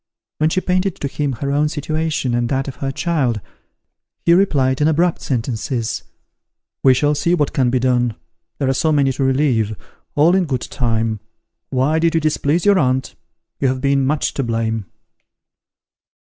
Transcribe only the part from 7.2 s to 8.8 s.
what can be done there are